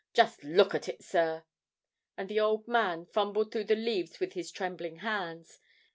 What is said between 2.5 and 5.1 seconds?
man fumbled through the leaves with his trembling